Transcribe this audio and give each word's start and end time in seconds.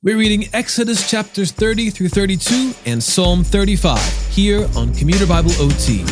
We're 0.00 0.16
reading 0.16 0.48
Exodus 0.52 1.10
chapters 1.10 1.50
30 1.50 1.90
through 1.90 2.10
32 2.10 2.72
and 2.86 3.02
Psalm 3.02 3.42
35 3.42 3.98
here 4.30 4.68
on 4.76 4.94
Commuter 4.94 5.26
Bible 5.26 5.50
OT. 5.58 6.04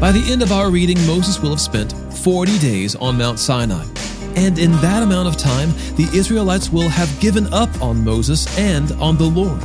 By 0.00 0.10
the 0.10 0.24
end 0.26 0.40
of 0.40 0.50
our 0.50 0.70
reading, 0.70 0.96
Moses 1.06 1.38
will 1.38 1.50
have 1.50 1.60
spent 1.60 1.92
40 1.92 2.58
days 2.60 2.96
on 2.96 3.18
Mount 3.18 3.38
Sinai. 3.38 3.84
And 4.34 4.58
in 4.58 4.72
that 4.80 5.02
amount 5.02 5.28
of 5.28 5.36
time, 5.36 5.68
the 5.96 6.08
Israelites 6.14 6.70
will 6.70 6.88
have 6.88 7.14
given 7.20 7.52
up 7.52 7.68
on 7.82 8.02
Moses 8.02 8.46
and 8.58 8.90
on 8.92 9.18
the 9.18 9.24
Lord. 9.24 9.62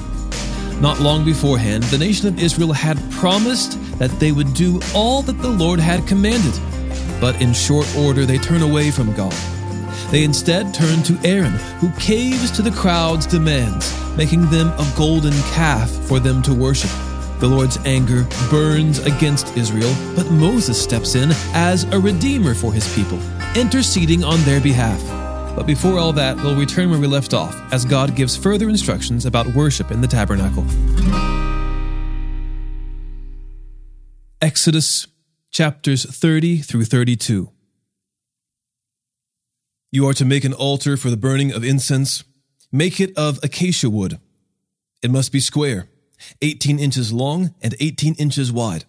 Not 0.81 0.99
long 0.99 1.23
beforehand, 1.23 1.83
the 1.83 1.97
nation 1.97 2.27
of 2.27 2.37
Israel 2.41 2.73
had 2.73 2.99
promised 3.09 3.79
that 3.97 4.11
they 4.19 4.31
would 4.31 4.53
do 4.53 4.79
all 4.93 5.21
that 5.23 5.41
the 5.41 5.49
Lord 5.49 5.79
had 5.79 6.07
commanded 6.07 6.53
but 7.23 7.41
in 7.41 7.53
short 7.53 7.87
order 7.95 8.25
they 8.25 8.37
turn 8.37 8.61
away 8.61 8.91
from 8.91 9.13
God. 9.13 9.31
They 10.11 10.25
instead 10.25 10.73
turn 10.73 11.03
to 11.03 11.17
Aaron, 11.23 11.53
who 11.79 11.89
caves 11.91 12.51
to 12.51 12.61
the 12.61 12.71
crowd's 12.71 13.25
demands, 13.25 13.97
making 14.17 14.49
them 14.49 14.67
a 14.71 14.93
golden 14.97 15.31
calf 15.53 15.89
for 15.89 16.19
them 16.19 16.41
to 16.41 16.53
worship. 16.53 16.91
The 17.39 17.47
Lord's 17.47 17.77
anger 17.85 18.27
burns 18.49 18.99
against 18.99 19.55
Israel, 19.55 19.95
but 20.17 20.29
Moses 20.31 20.83
steps 20.83 21.15
in 21.15 21.31
as 21.53 21.85
a 21.93 21.99
redeemer 21.99 22.53
for 22.53 22.73
his 22.73 22.93
people, 22.93 23.21
interceding 23.55 24.25
on 24.25 24.41
their 24.41 24.59
behalf. 24.59 25.01
But 25.55 25.65
before 25.65 25.97
all 25.97 26.11
that, 26.11 26.35
we'll 26.35 26.57
return 26.57 26.89
where 26.89 26.99
we 26.99 27.07
left 27.07 27.33
off 27.33 27.55
as 27.71 27.85
God 27.85 28.17
gives 28.17 28.35
further 28.35 28.67
instructions 28.67 29.25
about 29.25 29.47
worship 29.47 29.91
in 29.91 30.01
the 30.01 30.07
tabernacle. 30.07 30.65
Exodus 34.53 35.07
chapters 35.49 36.05
30 36.05 36.59
through 36.59 36.85
32. 36.85 37.49
You 39.91 40.07
are 40.07 40.13
to 40.13 40.25
make 40.25 40.43
an 40.43 40.53
altar 40.53 40.95
for 40.95 41.09
the 41.09 41.17
burning 41.17 41.51
of 41.51 41.63
incense. 41.63 42.23
Make 42.71 42.99
it 42.99 43.17
of 43.17 43.39
acacia 43.41 43.89
wood. 43.89 44.19
It 45.01 45.09
must 45.09 45.31
be 45.31 45.39
square, 45.39 45.89
18 46.43 46.77
inches 46.77 47.11
long 47.11 47.55
and 47.63 47.73
18 47.79 48.13
inches 48.19 48.51
wide. 48.51 48.85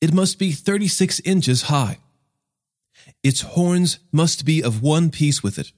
It 0.00 0.14
must 0.14 0.38
be 0.38 0.52
36 0.52 1.20
inches 1.20 1.64
high. 1.64 1.98
Its 3.22 3.42
horns 3.42 3.98
must 4.10 4.46
be 4.46 4.62
of 4.62 4.80
one 4.80 5.10
piece 5.10 5.42
with 5.42 5.58
it. 5.58 5.70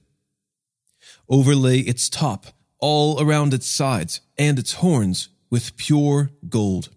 Overlay 1.27 1.79
its 1.79 2.07
top 2.07 2.45
all 2.79 3.21
around 3.21 3.53
its 3.53 3.67
sides 3.67 4.21
and 4.37 4.57
its 4.57 4.75
horns 4.75 5.27
with 5.49 5.75
pure 5.75 6.31
gold. 6.47 6.94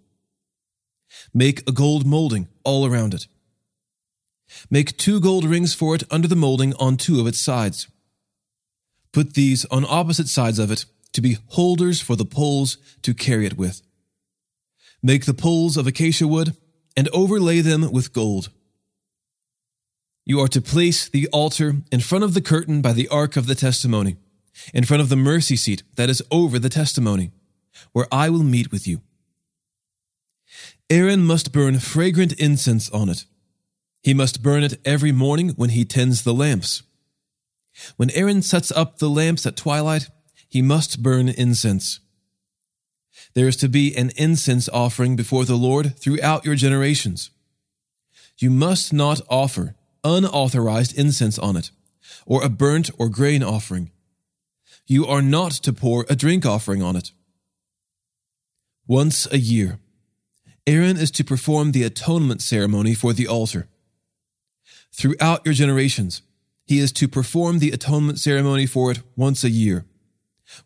Make 1.38 1.68
a 1.68 1.72
gold 1.72 2.04
molding 2.04 2.48
all 2.64 2.84
around 2.84 3.14
it. 3.14 3.28
Make 4.70 4.98
two 4.98 5.20
gold 5.20 5.44
rings 5.44 5.72
for 5.72 5.94
it 5.94 6.02
under 6.10 6.26
the 6.26 6.34
molding 6.34 6.74
on 6.80 6.96
two 6.96 7.20
of 7.20 7.28
its 7.28 7.38
sides. 7.38 7.86
Put 9.12 9.34
these 9.34 9.64
on 9.66 9.86
opposite 9.88 10.26
sides 10.26 10.58
of 10.58 10.72
it 10.72 10.84
to 11.12 11.20
be 11.20 11.38
holders 11.50 12.00
for 12.00 12.16
the 12.16 12.24
poles 12.24 12.76
to 13.02 13.14
carry 13.14 13.46
it 13.46 13.56
with. 13.56 13.82
Make 15.00 15.26
the 15.26 15.32
poles 15.32 15.76
of 15.76 15.86
acacia 15.86 16.26
wood 16.26 16.56
and 16.96 17.08
overlay 17.12 17.60
them 17.60 17.92
with 17.92 18.12
gold. 18.12 18.48
You 20.24 20.40
are 20.40 20.48
to 20.48 20.60
place 20.60 21.08
the 21.08 21.28
altar 21.28 21.76
in 21.92 22.00
front 22.00 22.24
of 22.24 22.34
the 22.34 22.42
curtain 22.42 22.82
by 22.82 22.92
the 22.92 23.06
ark 23.10 23.36
of 23.36 23.46
the 23.46 23.54
testimony, 23.54 24.16
in 24.74 24.84
front 24.84 25.02
of 25.02 25.08
the 25.08 25.14
mercy 25.14 25.54
seat 25.54 25.84
that 25.94 26.10
is 26.10 26.20
over 26.32 26.58
the 26.58 26.68
testimony, 26.68 27.30
where 27.92 28.08
I 28.10 28.28
will 28.28 28.42
meet 28.42 28.72
with 28.72 28.88
you. 28.88 29.02
Aaron 30.90 31.24
must 31.24 31.52
burn 31.52 31.78
fragrant 31.78 32.32
incense 32.34 32.88
on 32.90 33.08
it. 33.08 33.24
He 34.02 34.14
must 34.14 34.42
burn 34.42 34.62
it 34.62 34.80
every 34.84 35.12
morning 35.12 35.50
when 35.50 35.70
he 35.70 35.84
tends 35.84 36.22
the 36.22 36.32
lamps. 36.32 36.82
When 37.96 38.10
Aaron 38.10 38.42
sets 38.42 38.72
up 38.72 38.98
the 38.98 39.10
lamps 39.10 39.44
at 39.44 39.56
twilight, 39.56 40.08
he 40.48 40.62
must 40.62 41.02
burn 41.02 41.28
incense. 41.28 42.00
There 43.34 43.48
is 43.48 43.56
to 43.56 43.68
be 43.68 43.94
an 43.94 44.12
incense 44.16 44.68
offering 44.70 45.14
before 45.14 45.44
the 45.44 45.56
Lord 45.56 45.98
throughout 45.98 46.44
your 46.44 46.54
generations. 46.54 47.30
You 48.38 48.50
must 48.50 48.92
not 48.92 49.20
offer 49.28 49.74
unauthorized 50.04 50.96
incense 50.98 51.38
on 51.38 51.56
it, 51.56 51.70
or 52.24 52.42
a 52.42 52.48
burnt 52.48 52.90
or 52.98 53.08
grain 53.08 53.42
offering. 53.42 53.90
You 54.86 55.06
are 55.06 55.22
not 55.22 55.52
to 55.52 55.72
pour 55.72 56.06
a 56.08 56.16
drink 56.16 56.46
offering 56.46 56.82
on 56.82 56.96
it. 56.96 57.12
Once 58.86 59.30
a 59.30 59.38
year, 59.38 59.80
Aaron 60.68 60.98
is 60.98 61.10
to 61.12 61.24
perform 61.24 61.72
the 61.72 61.82
atonement 61.82 62.42
ceremony 62.42 62.92
for 62.92 63.14
the 63.14 63.26
altar. 63.26 63.68
Throughout 64.92 65.40
your 65.46 65.54
generations, 65.54 66.20
he 66.66 66.78
is 66.78 66.92
to 66.92 67.08
perform 67.08 67.58
the 67.58 67.70
atonement 67.70 68.20
ceremony 68.20 68.66
for 68.66 68.90
it 68.90 69.00
once 69.16 69.42
a 69.44 69.48
year, 69.48 69.86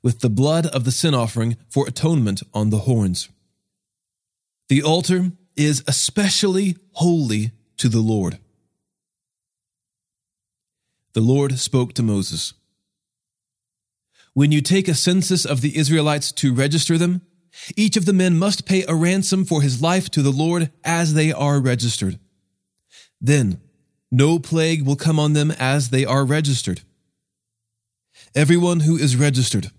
with 0.03 0.19
the 0.19 0.29
blood 0.29 0.67
of 0.67 0.83
the 0.83 0.91
sin 0.91 1.15
offering 1.15 1.57
for 1.71 1.87
atonement 1.87 2.43
on 2.53 2.71
the 2.71 2.79
horns. 2.79 3.29
The 4.69 4.83
altar 4.83 5.31
is 5.55 5.85
especially 5.87 6.77
holy 6.95 7.53
to 7.77 7.89
the 7.89 8.01
Lord. 8.01 8.39
The 11.13 11.21
Lord 11.21 11.61
spoke 11.61 11.95
to 11.95 12.03
Moses. 12.03 12.55
When 14.35 14.51
you 14.51 14.63
take 14.63 14.89
a 14.89 14.95
census 14.95 15.45
of 15.45 15.61
the 15.61 15.77
Israelites 15.77 16.33
to 16.33 16.53
register 16.53 16.99
them, 16.99 17.23
each 17.77 17.97
of 17.97 18.07
the 18.07 18.13
men 18.13 18.39
must 18.39 18.67
pay 18.67 18.85
a 18.87 18.95
ransom 18.95 19.45
for 19.45 19.63
his 19.63 19.83
life 19.83 20.11
to 20.11 20.23
the 20.23 20.33
Lord 20.33 20.71
as 20.85 21.15
they 21.15 21.33
are 21.33 21.61
registered. 21.61 22.19
Then 23.21 23.61
no 24.11 24.39
plague 24.39 24.83
will 24.83 24.97
come 24.97 25.19
on 25.19 25.33
them 25.33 25.51
as 25.53 25.91
they 25.91 26.05
are 26.05 26.25
registered. 26.25 26.83
Everyone 28.35 28.81
who 28.81 28.97
is 28.97 29.17
registered 29.17 29.71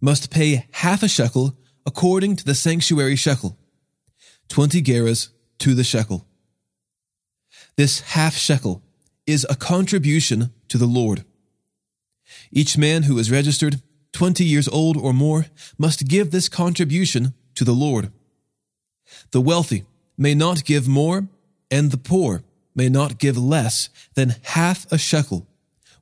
must 0.00 0.30
pay 0.30 0.66
half 0.72 1.02
a 1.02 1.08
shekel 1.08 1.56
according 1.86 2.36
to 2.36 2.44
the 2.44 2.54
sanctuary 2.54 3.16
shekel, 3.16 3.58
20 4.48 4.82
gerahs 4.82 5.28
to 5.58 5.74
the 5.74 5.84
shekel. 5.84 6.26
This 7.76 8.00
half 8.00 8.36
shekel 8.36 8.82
is 9.26 9.46
a 9.48 9.56
contribution 9.56 10.52
to 10.68 10.78
the 10.78 10.86
Lord. 10.86 11.24
Each 12.50 12.76
man 12.76 13.04
who 13.04 13.18
is 13.18 13.30
registered 13.30 13.80
20 14.12 14.44
years 14.44 14.68
old 14.68 14.96
or 14.96 15.12
more, 15.12 15.46
must 15.78 16.08
give 16.08 16.30
this 16.30 16.48
contribution 16.48 17.34
to 17.54 17.64
the 17.64 17.72
Lord. 17.72 18.12
The 19.30 19.40
wealthy 19.40 19.84
may 20.16 20.34
not 20.34 20.64
give 20.64 20.86
more, 20.86 21.28
and 21.70 21.90
the 21.90 21.96
poor 21.98 22.42
may 22.74 22.88
not 22.88 23.18
give 23.18 23.36
less 23.36 23.88
than 24.14 24.36
half 24.42 24.90
a 24.90 24.98
shekel 24.98 25.46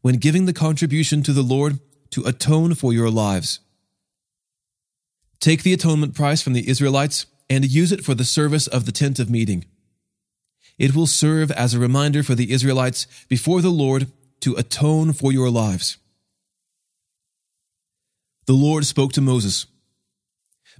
when 0.03 0.17
giving 0.17 0.47
the 0.47 0.53
contribution 0.53 1.23
to 1.23 1.33
the 1.33 1.43
Lord 1.43 1.79
to 2.11 2.25
atone 2.25 2.75
for 2.75 2.93
your 2.93 3.11
lives. 3.11 3.61
Take 5.41 5.63
the 5.63 5.73
atonement 5.73 6.15
price 6.15 6.43
from 6.43 6.53
the 6.53 6.69
Israelites 6.69 7.27
and 7.49 7.65
use 7.65 7.93
it 7.93 8.05
for 8.05 8.15
the 8.15 8.25
service 8.25 8.67
of 8.67 8.87
the 8.87 8.93
tent 8.93 9.19
of 9.19 9.31
meeting. 9.31 9.65
It 10.79 10.95
will 10.95 11.07
serve 11.07 11.51
as 11.53 11.75
a 11.75 11.79
reminder 11.79 12.23
for 12.23 12.35
the 12.35 12.53
Israelites 12.53 13.07
before 13.29 13.61
the 13.61 13.71
Lord 13.71 14.09
to 14.41 14.55
atone 14.55 15.13
for 15.13 15.33
your 15.33 15.51
lives. 15.51 15.99
The 18.51 18.57
Lord 18.57 18.85
spoke 18.85 19.13
to 19.13 19.21
Moses 19.21 19.67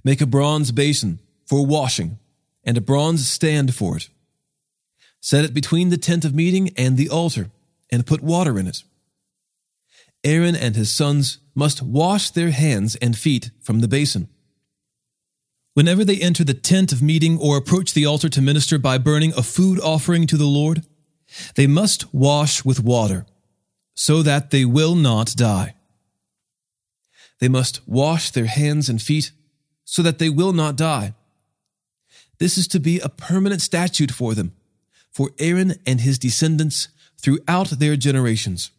Make 0.03 0.19
a 0.19 0.25
bronze 0.25 0.73
basin 0.73 1.19
for 1.45 1.65
washing 1.65 2.19
and 2.65 2.77
a 2.77 2.81
bronze 2.81 3.29
stand 3.29 3.73
for 3.73 3.95
it. 3.95 4.09
Set 5.21 5.45
it 5.45 5.53
between 5.53 5.87
the 5.87 5.95
tent 5.95 6.25
of 6.25 6.35
meeting 6.35 6.73
and 6.75 6.97
the 6.97 7.07
altar 7.07 7.49
and 7.89 8.05
put 8.05 8.21
water 8.21 8.59
in 8.59 8.67
it. 8.67 8.83
Aaron 10.21 10.53
and 10.53 10.75
his 10.75 10.91
sons 10.91 11.37
must 11.55 11.81
wash 11.81 12.29
their 12.29 12.51
hands 12.51 12.97
and 12.97 13.17
feet 13.17 13.51
from 13.61 13.79
the 13.79 13.87
basin. 13.87 14.27
Whenever 15.73 16.03
they 16.03 16.19
enter 16.19 16.43
the 16.43 16.53
tent 16.53 16.91
of 16.91 17.01
meeting 17.01 17.39
or 17.39 17.55
approach 17.55 17.93
the 17.93 18.05
altar 18.05 18.27
to 18.27 18.41
minister 18.41 18.79
by 18.79 18.97
burning 18.97 19.31
a 19.37 19.43
food 19.43 19.79
offering 19.79 20.27
to 20.27 20.35
the 20.35 20.43
Lord, 20.43 20.85
they 21.55 21.67
must 21.67 22.13
wash 22.13 22.65
with 22.65 22.83
water 22.83 23.25
so 23.93 24.21
that 24.23 24.51
they 24.51 24.65
will 24.65 24.93
not 24.93 25.33
die. 25.37 25.75
They 27.41 27.49
must 27.49 27.81
wash 27.87 28.29
their 28.29 28.45
hands 28.45 28.87
and 28.87 29.01
feet 29.01 29.31
so 29.83 30.03
that 30.03 30.19
they 30.19 30.29
will 30.29 30.53
not 30.53 30.77
die. 30.77 31.15
This 32.37 32.57
is 32.57 32.67
to 32.69 32.79
be 32.79 32.99
a 32.99 33.09
permanent 33.09 33.61
statute 33.61 34.11
for 34.11 34.35
them, 34.35 34.53
for 35.11 35.31
Aaron 35.39 35.73
and 35.85 36.01
his 36.01 36.19
descendants 36.19 36.87
throughout 37.19 37.71
their 37.71 37.95
generations. 37.97 38.71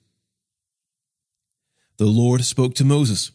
The 1.99 2.07
Lord 2.07 2.45
spoke 2.45 2.75
to 2.77 2.85
Moses 2.85 3.33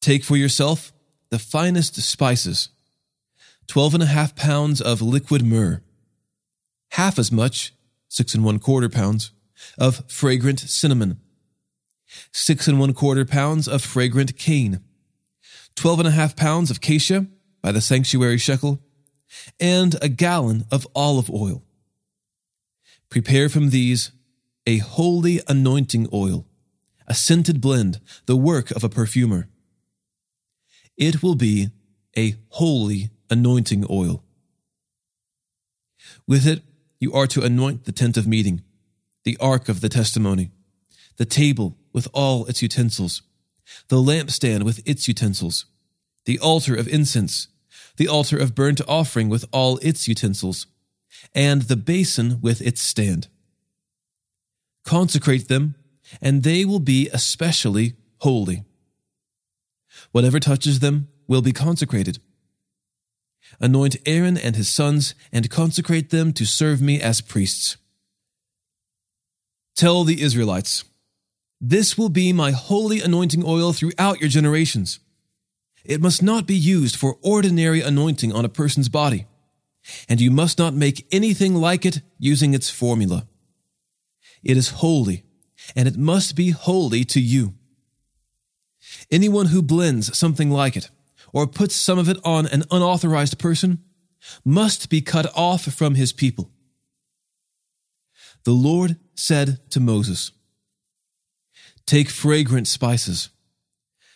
Take 0.00 0.22
for 0.22 0.36
yourself 0.36 0.92
the 1.30 1.38
finest 1.38 1.96
spices, 1.96 2.68
twelve 3.66 3.94
and 3.94 4.02
a 4.02 4.06
half 4.06 4.36
pounds 4.36 4.80
of 4.80 5.02
liquid 5.02 5.44
myrrh, 5.44 5.82
half 6.90 7.18
as 7.18 7.32
much, 7.32 7.72
six 8.08 8.34
and 8.34 8.44
one 8.44 8.60
quarter 8.60 8.88
pounds, 8.88 9.32
of 9.78 10.04
fragrant 10.08 10.60
cinnamon 10.60 11.20
six 12.32 12.68
and 12.68 12.78
one 12.78 12.92
quarter 12.92 13.24
pounds 13.24 13.68
of 13.68 13.82
fragrant 13.82 14.36
cane, 14.36 14.80
twelve 15.76 15.98
and 15.98 16.08
a 16.08 16.12
half 16.12 16.36
pounds 16.36 16.70
of 16.70 16.80
cassia 16.80 17.26
by 17.62 17.72
the 17.72 17.80
sanctuary 17.80 18.38
shekel, 18.38 18.80
and 19.58 19.96
a 20.02 20.08
gallon 20.08 20.64
of 20.70 20.86
olive 20.94 21.30
oil. 21.30 21.62
Prepare 23.08 23.48
from 23.48 23.70
these 23.70 24.12
a 24.66 24.78
holy 24.78 25.40
anointing 25.48 26.08
oil, 26.12 26.46
a 27.06 27.14
scented 27.14 27.60
blend, 27.60 28.00
the 28.26 28.36
work 28.36 28.70
of 28.70 28.82
a 28.82 28.88
perfumer. 28.88 29.48
It 30.96 31.22
will 31.22 31.34
be 31.34 31.68
a 32.16 32.36
holy 32.48 33.10
anointing 33.30 33.84
oil. 33.90 34.22
With 36.26 36.46
it, 36.46 36.62
you 37.00 37.12
are 37.12 37.26
to 37.26 37.42
anoint 37.42 37.84
the 37.84 37.92
tent 37.92 38.16
of 38.16 38.26
meeting, 38.26 38.62
the 39.24 39.36
ark 39.40 39.68
of 39.68 39.80
the 39.80 39.88
testimony, 39.88 40.50
the 41.16 41.24
table 41.24 41.76
with 41.94 42.08
all 42.12 42.44
its 42.46 42.60
utensils, 42.60 43.22
the 43.88 43.96
lampstand 43.96 44.64
with 44.64 44.86
its 44.86 45.08
utensils, 45.08 45.64
the 46.26 46.38
altar 46.38 46.74
of 46.74 46.88
incense, 46.88 47.48
the 47.96 48.08
altar 48.08 48.36
of 48.36 48.54
burnt 48.54 48.80
offering 48.86 49.28
with 49.28 49.44
all 49.52 49.78
its 49.78 50.06
utensils, 50.08 50.66
and 51.34 51.62
the 51.62 51.76
basin 51.76 52.40
with 52.42 52.60
its 52.60 52.82
stand. 52.82 53.28
Consecrate 54.84 55.48
them, 55.48 55.76
and 56.20 56.42
they 56.42 56.64
will 56.64 56.80
be 56.80 57.08
especially 57.12 57.94
holy. 58.18 58.64
Whatever 60.12 60.40
touches 60.40 60.80
them 60.80 61.08
will 61.26 61.42
be 61.42 61.52
consecrated. 61.52 62.18
Anoint 63.60 63.96
Aaron 64.04 64.36
and 64.36 64.56
his 64.56 64.68
sons, 64.68 65.14
and 65.32 65.48
consecrate 65.48 66.10
them 66.10 66.32
to 66.32 66.44
serve 66.44 66.82
me 66.82 67.00
as 67.00 67.20
priests. 67.20 67.76
Tell 69.76 70.04
the 70.04 70.20
Israelites, 70.22 70.84
This 71.66 71.96
will 71.96 72.10
be 72.10 72.34
my 72.34 72.50
holy 72.50 73.00
anointing 73.00 73.42
oil 73.42 73.72
throughout 73.72 74.20
your 74.20 74.28
generations. 74.28 75.00
It 75.82 75.98
must 75.98 76.22
not 76.22 76.46
be 76.46 76.54
used 76.54 76.94
for 76.94 77.16
ordinary 77.22 77.80
anointing 77.80 78.34
on 78.34 78.44
a 78.44 78.50
person's 78.50 78.90
body, 78.90 79.24
and 80.06 80.20
you 80.20 80.30
must 80.30 80.58
not 80.58 80.74
make 80.74 81.06
anything 81.10 81.54
like 81.54 81.86
it 81.86 82.02
using 82.18 82.52
its 82.52 82.68
formula. 82.68 83.26
It 84.42 84.58
is 84.58 84.82
holy, 84.84 85.24
and 85.74 85.88
it 85.88 85.96
must 85.96 86.36
be 86.36 86.50
holy 86.50 87.02
to 87.04 87.20
you. 87.20 87.54
Anyone 89.10 89.46
who 89.46 89.62
blends 89.62 90.18
something 90.18 90.50
like 90.50 90.76
it, 90.76 90.90
or 91.32 91.46
puts 91.46 91.74
some 91.74 91.98
of 91.98 92.10
it 92.10 92.18
on 92.24 92.46
an 92.48 92.64
unauthorized 92.70 93.38
person, 93.38 93.82
must 94.44 94.90
be 94.90 95.00
cut 95.00 95.32
off 95.34 95.62
from 95.62 95.94
his 95.94 96.12
people. 96.12 96.50
The 98.44 98.52
Lord 98.52 98.96
said 99.14 99.60
to 99.70 99.80
Moses, 99.80 100.30
Take 101.86 102.08
fragrant 102.08 102.66
spices, 102.66 103.28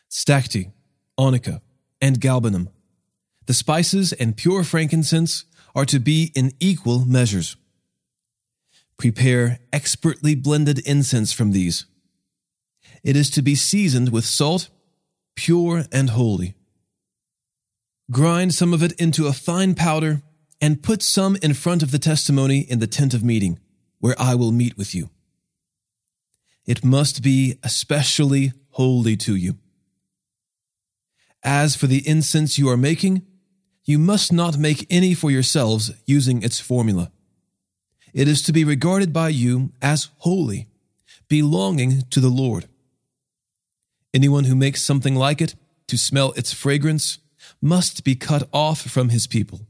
stacte, 0.09 0.73
onycha, 1.19 1.61
and 2.01 2.21
galbanum. 2.21 2.69
The 3.47 3.55
spices 3.55 4.13
and 4.13 4.37
pure 4.37 4.65
frankincense 4.65 5.45
are 5.75 5.85
to 5.87 5.99
be 5.99 6.33
in 6.35 6.53
equal 6.61 7.05
measures. 7.05 7.57
Prepare 8.97 9.59
expertly 9.73 10.35
blended 10.35 10.81
incense 10.81 11.33
from 11.33 11.53
these. 11.53 11.87
It 13.05 13.17
is 13.17 13.31
to 13.31 13.43
be 13.43 13.55
seasoned 13.55 14.11
with 14.11 14.25
salt, 14.25 14.71
pure 15.37 15.85
and 15.93 16.11
holy. 16.11 16.55
Grind 18.11 18.55
some 18.55 18.73
of 18.73 18.83
it 18.83 18.93
into 18.93 19.27
a 19.27 19.33
fine 19.33 19.75
powder 19.75 20.23
and 20.61 20.83
put 20.83 21.03
some 21.03 21.37
in 21.43 21.55
front 21.55 21.83
of 21.83 21.91
the 21.91 21.99
testimony 21.99 22.61
in 22.61 22.81
the 22.81 22.87
tent 22.87 23.15
of 23.15 23.23
meeting, 23.23 23.59
where 24.01 24.17
I 24.19 24.35
will 24.35 24.51
meet 24.51 24.77
with 24.77 24.95
you. 24.95 25.11
It 26.69 26.85
must 26.85 27.23
be 27.23 27.59
especially 27.63 28.53
holy 28.73 29.17
to 29.17 29.35
you. 29.35 29.57
As 31.43 31.75
for 31.75 31.87
the 31.87 32.07
incense 32.07 32.59
you 32.59 32.69
are 32.69 32.77
making, 32.77 33.23
you 33.87 33.99
must 33.99 34.35
not 34.35 34.59
make 34.59 34.87
any 34.91 35.15
for 35.15 35.31
yourselves 35.31 35.93
using 36.05 36.43
its 36.43 36.61
formula. 36.61 37.11
It 38.13 38.29
is 38.29 38.43
to 38.43 38.53
be 38.53 38.65
regarded 38.65 39.15
by 39.15 39.31
you 39.31 39.73
as 39.81 40.11
holy, 40.19 40.67
belonging 41.27 42.03
to 42.11 42.21
the 42.21 42.29
Lord. 42.29 42.69
Anyone 44.13 44.45
who 44.45 44.55
makes 44.55 44.83
something 44.83 45.15
like 45.15 45.41
it 45.41 45.55
to 45.87 45.97
smell 45.97 46.33
its 46.33 46.53
fragrance 46.53 47.19
must 47.63 48.05
be 48.05 48.15
cut 48.15 48.47
off 48.53 48.83
from 48.83 49.09
his 49.09 49.27
people. 49.27 49.63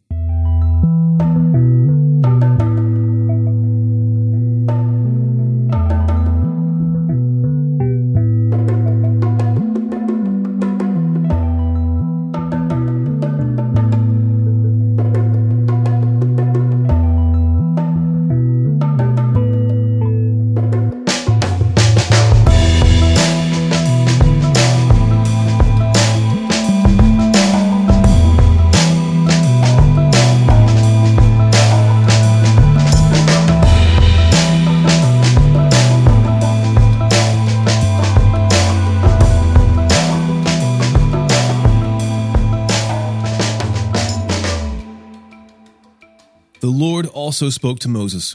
Also 47.40 47.50
spoke 47.50 47.79
to 47.79 47.88
Moses 47.88 48.35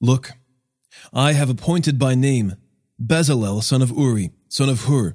Look, 0.00 0.32
I 1.12 1.32
have 1.32 1.50
appointed 1.50 1.98
by 1.98 2.14
name 2.14 2.56
Bezalel, 2.98 3.62
son 3.62 3.82
of 3.82 3.90
Uri, 3.90 4.30
son 4.48 4.70
of 4.70 4.84
Hur, 4.84 5.14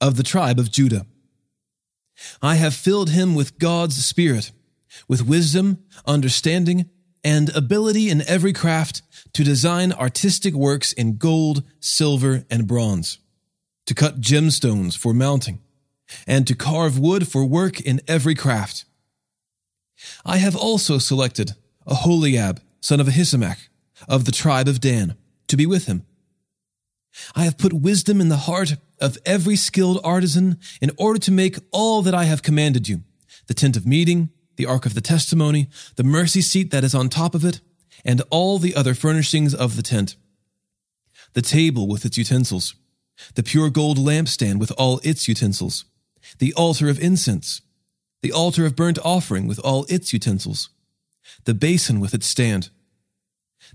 of 0.00 0.16
the 0.16 0.24
tribe 0.24 0.58
of 0.58 0.72
Judah. 0.72 1.06
I 2.42 2.56
have 2.56 2.74
filled 2.74 3.10
him 3.10 3.36
with 3.36 3.60
God's 3.60 4.04
Spirit, 4.04 4.50
with 5.06 5.24
wisdom, 5.24 5.84
understanding, 6.04 6.90
and 7.22 7.54
ability 7.54 8.10
in 8.10 8.22
every 8.26 8.52
craft 8.52 9.02
to 9.34 9.44
design 9.44 9.92
artistic 9.92 10.52
works 10.52 10.92
in 10.92 11.16
gold, 11.16 11.62
silver, 11.78 12.44
and 12.50 12.66
bronze, 12.66 13.20
to 13.86 13.94
cut 13.94 14.20
gemstones 14.20 14.98
for 14.98 15.14
mounting, 15.14 15.60
and 16.26 16.44
to 16.48 16.56
carve 16.56 16.98
wood 16.98 17.28
for 17.28 17.44
work 17.44 17.80
in 17.80 18.00
every 18.08 18.34
craft. 18.34 18.84
I 20.24 20.38
have 20.38 20.56
also 20.56 20.98
selected 20.98 21.54
Oholiab, 21.86 22.60
son 22.80 23.00
of 23.00 23.06
Ahisamach, 23.06 23.68
of 24.08 24.24
the 24.24 24.32
tribe 24.32 24.68
of 24.68 24.80
Dan, 24.80 25.16
to 25.48 25.56
be 25.56 25.66
with 25.66 25.86
him. 25.86 26.04
I 27.34 27.44
have 27.44 27.58
put 27.58 27.72
wisdom 27.72 28.20
in 28.20 28.28
the 28.28 28.36
heart 28.36 28.76
of 29.00 29.18
every 29.26 29.56
skilled 29.56 30.00
artisan 30.04 30.58
in 30.80 30.90
order 30.96 31.18
to 31.20 31.32
make 31.32 31.58
all 31.72 32.02
that 32.02 32.14
I 32.14 32.24
have 32.24 32.42
commanded 32.42 32.88
you. 32.88 33.02
The 33.46 33.54
tent 33.54 33.76
of 33.76 33.86
meeting, 33.86 34.30
the 34.56 34.66
ark 34.66 34.86
of 34.86 34.94
the 34.94 35.00
testimony, 35.00 35.68
the 35.96 36.04
mercy 36.04 36.40
seat 36.40 36.70
that 36.70 36.84
is 36.84 36.94
on 36.94 37.08
top 37.08 37.34
of 37.34 37.44
it, 37.44 37.60
and 38.04 38.22
all 38.30 38.58
the 38.58 38.74
other 38.74 38.94
furnishings 38.94 39.54
of 39.54 39.76
the 39.76 39.82
tent. 39.82 40.16
The 41.32 41.42
table 41.42 41.88
with 41.88 42.04
its 42.04 42.16
utensils, 42.16 42.74
the 43.34 43.42
pure 43.42 43.70
gold 43.70 43.98
lampstand 43.98 44.58
with 44.58 44.72
all 44.78 45.00
its 45.02 45.28
utensils, 45.28 45.84
the 46.38 46.54
altar 46.54 46.88
of 46.88 46.98
incense, 47.00 47.62
the 48.22 48.32
altar 48.32 48.66
of 48.66 48.76
burnt 48.76 48.98
offering 49.04 49.46
with 49.46 49.58
all 49.60 49.84
its 49.88 50.12
utensils, 50.12 50.70
the 51.44 51.54
basin 51.54 52.00
with 52.00 52.14
its 52.14 52.26
stand, 52.26 52.70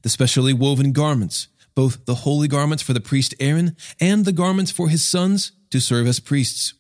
the 0.02 0.10
specially 0.10 0.54
woven 0.54 0.92
garments, 0.92 1.48
both 1.76 2.06
the 2.06 2.16
holy 2.16 2.48
garments 2.48 2.82
for 2.84 2.94
the 2.94 3.02
priest 3.02 3.36
Aaron 3.40 3.76
and 4.00 4.26
the 4.26 4.32
garments 4.32 4.72
for 4.72 4.90
his 4.90 5.06
sons 5.06 5.52
to 5.70 5.80
serve 5.80 6.08
as 6.08 6.20
priests, 6.20 6.74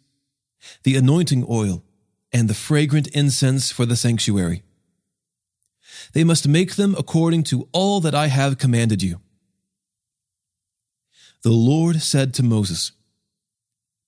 the 0.84 0.96
anointing 0.96 1.46
oil, 1.50 1.84
and 2.32 2.50
the 2.50 2.54
fragrant 2.54 3.08
incense 3.08 3.72
for 3.72 3.86
the 3.86 3.96
sanctuary. 3.96 4.64
They 6.14 6.24
must 6.24 6.48
make 6.48 6.76
them 6.76 6.96
according 6.98 7.44
to 7.46 7.68
all 7.72 8.00
that 8.02 8.16
I 8.16 8.28
have 8.28 8.58
commanded 8.58 9.02
you. 9.04 9.20
The 11.44 11.52
Lord 11.52 12.02
said 12.02 12.34
to 12.36 12.44
Moses, 12.44 12.92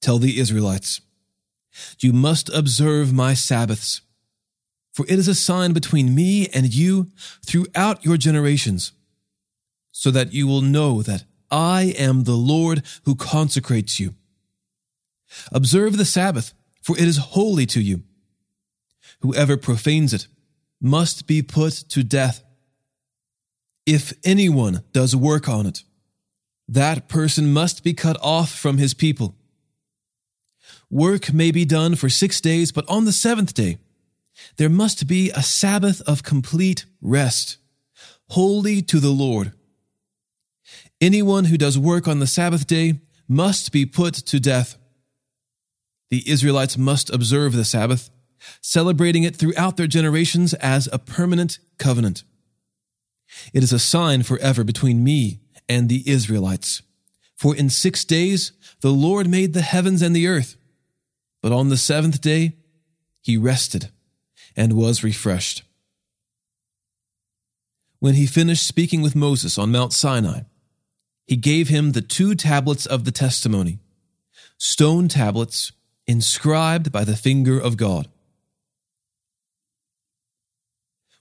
Tell 0.01 0.17
the 0.17 0.39
Israelites, 0.39 1.01
you 2.00 2.13
must 2.13 2.50
observe 2.50 3.13
my 3.13 3.33
Sabbaths, 3.33 4.01
for 4.97 5.05
it 5.07 5.19
is 5.19 5.27
a 5.27 5.35
sign 5.35 5.73
between 5.73 6.15
me 6.15 6.47
and 6.55 6.73
you 6.73 7.11
throughout 7.45 8.03
your 8.03 8.17
generations, 8.17 8.93
so 9.91 10.09
that 10.09 10.33
you 10.33 10.47
will 10.47 10.61
know 10.61 11.03
that 11.03 11.23
I 11.51 11.93
am 11.99 12.23
the 12.23 12.31
Lord 12.33 12.81
who 13.05 13.13
consecrates 13.13 13.99
you. 13.99 14.15
Observe 15.51 15.97
the 15.97 16.03
Sabbath, 16.03 16.51
for 16.81 16.97
it 16.97 17.03
is 17.03 17.17
holy 17.17 17.67
to 17.67 17.79
you. 17.79 18.01
Whoever 19.19 19.55
profanes 19.55 20.15
it 20.15 20.25
must 20.81 21.27
be 21.27 21.43
put 21.43 21.73
to 21.89 22.01
death. 22.03 22.43
If 23.85 24.13
anyone 24.23 24.83
does 24.93 25.15
work 25.15 25.47
on 25.47 25.67
it, 25.67 25.83
that 26.67 27.07
person 27.07 27.53
must 27.53 27.83
be 27.83 27.93
cut 27.93 28.17
off 28.19 28.51
from 28.51 28.79
his 28.79 28.95
people. 28.95 29.35
Work 30.89 31.31
may 31.31 31.51
be 31.51 31.65
done 31.65 31.95
for 31.95 32.09
six 32.09 32.41
days, 32.41 32.71
but 32.71 32.89
on 32.89 33.05
the 33.05 33.11
seventh 33.11 33.53
day, 33.53 33.77
there 34.58 34.70
must 34.70 35.08
be 35.08 35.32
a 35.32 35.44
Sabbath 35.44 36.01
of 36.01 36.24
complete 36.24 36.86
rest, 37.01 37.58
holy 38.29 38.82
to 38.84 39.00
the 39.00 39.10
Lord. 39.10 39.53
Anyone 41.00 41.46
who 41.46 41.58
does 41.58 41.77
work 41.77 42.08
on 42.08 42.20
the 42.20 42.27
Sabbath 42.27 42.65
day 42.67 43.01
must 43.27 43.72
be 43.72 43.86
put 43.86 44.13
to 44.13 44.39
death. 44.39 44.77
The 46.10 46.29
Israelites 46.29 46.77
must 46.77 47.10
observe 47.10 47.53
the 47.53 47.65
Sabbath, 47.65 48.10
celebrating 48.62 49.24
it 49.24 49.36
throughout 49.36 49.77
their 49.77 49.88
generations 49.88 50.53
as 50.56 50.88
a 50.91 51.00
permanent 51.00 51.60
covenant. 51.77 52.24
It 53.53 53.63
is 53.63 53.74
a 53.74 53.79
sign 53.79 54.24
forever 54.24 54.63
between 54.63 55.03
me 55.03 55.41
and 55.67 55.89
the 55.89 56.10
Israelites. 56.10 56.82
For 57.36 57.56
in 57.56 57.70
six 57.70 58.06
days 58.06 58.53
the 58.82 58.91
Lord 58.91 59.27
made 59.27 59.53
the 59.53 59.62
heavens 59.62 60.01
and 60.01 60.15
the 60.15 60.27
earth, 60.27 60.56
but 61.41 61.51
on 61.51 61.70
the 61.70 61.77
seventh 61.77 62.22
day 62.22 62.56
he 63.22 63.38
rested 63.38 63.91
and 64.57 64.73
was 64.73 65.03
refreshed. 65.03 65.63
When 67.99 68.15
he 68.15 68.25
finished 68.25 68.67
speaking 68.67 69.01
with 69.01 69.15
Moses 69.15 69.57
on 69.57 69.71
Mount 69.71 69.93
Sinai, 69.93 70.41
he 71.25 71.35
gave 71.35 71.69
him 71.69 71.91
the 71.91 72.01
two 72.01 72.35
tablets 72.35 72.85
of 72.85 73.05
the 73.05 73.11
testimony, 73.11 73.79
stone 74.57 75.07
tablets 75.07 75.71
inscribed 76.07 76.91
by 76.91 77.03
the 77.03 77.15
finger 77.15 77.59
of 77.59 77.77
God. 77.77 78.07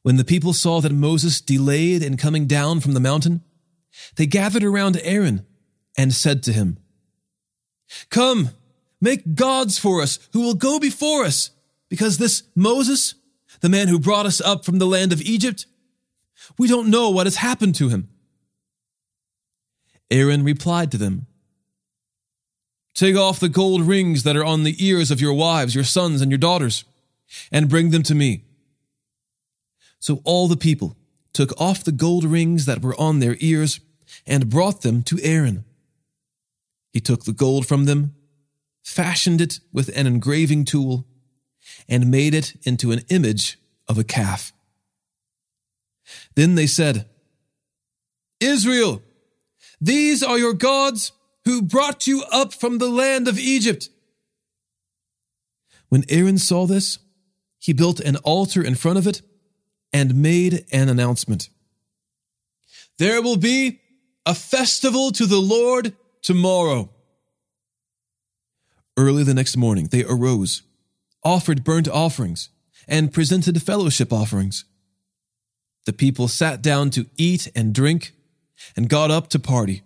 When 0.03 0.17
the 0.17 0.25
people 0.25 0.53
saw 0.53 0.81
that 0.81 0.93
Moses 0.93 1.41
delayed 1.41 2.03
in 2.03 2.17
coming 2.17 2.47
down 2.47 2.81
from 2.81 2.93
the 2.93 3.01
mountain, 3.01 3.43
they 4.15 4.27
gathered 4.27 4.63
around 4.63 5.01
Aaron 5.03 5.45
and 5.97 6.15
said 6.15 6.43
to 6.45 6.53
him, 6.53 6.79
Come, 8.09 8.51
make 9.01 9.35
gods 9.35 9.79
for 9.79 10.03
us 10.03 10.21
who 10.33 10.43
will 10.43 10.55
go 10.55 10.79
before 10.79 11.25
us, 11.25 11.51
because 11.89 12.19
this 12.19 12.45
Moses, 12.55 13.15
the 13.61 13.69
man 13.69 13.89
who 13.89 13.99
brought 13.99 14.27
us 14.27 14.41
up 14.41 14.65
from 14.65 14.79
the 14.79 14.87
land 14.87 15.13
of 15.13 15.23
Egypt, 15.23 15.67
we 16.59 16.69
don't 16.69 16.91
know 16.91 17.11
what 17.11 17.27
has 17.27 17.37
happened 17.37 17.75
to 17.77 17.89
him. 17.89 18.09
Aaron 20.11 20.45
replied 20.45 20.91
to 20.93 20.99
them, 20.99 21.27
Take 22.95 23.17
off 23.17 23.41
the 23.41 23.49
gold 23.49 23.83
rings 23.83 24.23
that 24.23 24.37
are 24.37 24.45
on 24.45 24.63
the 24.63 24.77
ears 24.85 25.11
of 25.11 25.21
your 25.21 25.35
wives, 25.35 25.75
your 25.75 25.85
sons, 25.85 26.23
and 26.23 26.31
your 26.31 26.39
daughters, 26.39 26.85
and 27.53 27.69
bring 27.69 27.91
them 27.91 28.03
to 28.05 28.15
me. 28.15 28.45
So 29.99 30.23
all 30.25 30.49
the 30.49 30.57
people 30.57 30.97
took 31.33 31.53
off 31.61 31.85
the 31.85 31.93
gold 31.93 32.25
rings 32.25 32.65
that 32.65 32.81
were 32.81 32.99
on 32.99 33.19
their 33.19 33.37
ears 33.41 33.81
and 34.27 34.49
brought 34.49 34.81
them 34.81 35.03
to 35.03 35.21
Aaron. 35.23 35.65
He 36.93 37.01
took 37.01 37.25
the 37.25 37.33
gold 37.33 37.67
from 37.67 37.85
them, 37.85 38.15
fashioned 38.83 39.43
it 39.43 39.61
with 39.73 39.95
an 39.95 40.07
engraving 40.07 40.65
tool, 40.65 41.07
and 41.89 42.11
made 42.11 42.35
it 42.35 42.55
into 42.65 42.93
an 42.93 43.03
image 43.09 43.59
of 43.89 43.99
a 43.99 44.05
calf. 44.05 44.53
Then 46.35 46.55
they 46.55 46.67
said, 46.67 47.07
Israel, 48.41 49.03
these 49.81 50.23
are 50.23 50.39
your 50.39 50.55
gods 50.55 51.13
who 51.45 51.63
brought 51.63 52.07
you 52.07 52.25
up 52.31 52.53
from 52.53 52.79
the 52.79 52.89
land 52.89 53.29
of 53.29 53.39
Egypt. 53.39 53.89
When 55.89 56.05
Aaron 56.09 56.39
saw 56.39 56.67
this, 56.67 56.99
he 57.59 57.73
built 57.73 58.01
an 58.01 58.17
altar 58.17 58.63
in 58.63 58.75
front 58.75 58.99
of 58.99 59.07
it 59.07 59.23
and 59.93 60.21
made 60.21 60.67
an 60.73 60.89
announcement. 60.89 61.49
There 62.99 63.23
will 63.23 63.37
be 63.37 63.81
a 64.25 64.35
festival 64.35 65.13
to 65.13 65.27
the 65.27 65.39
Lord 65.39 65.95
tomorrow. 66.23 66.91
Early 68.97 69.23
the 69.23 69.35
next 69.35 69.57
morning, 69.57 69.89
they 69.91 70.05
arose, 70.05 70.63
offered 71.27 71.65
burnt 71.65 71.89
offerings, 71.89 72.51
and 72.87 73.13
presented 73.13 73.61
fellowship 73.61 74.13
offerings. 74.13 74.65
The 75.85 75.93
people 75.93 76.29
sat 76.29 76.63
down 76.63 76.91
to 76.91 77.07
eat 77.17 77.49
and 77.57 77.75
drink 77.75 78.13
and 78.77 78.89
got 78.89 79.11
up 79.11 79.29
to 79.31 79.41
party. 79.41 79.83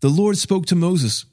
The 0.00 0.08
Lord 0.08 0.38
spoke 0.38 0.64
to 0.66 0.74
Moses 0.74 1.26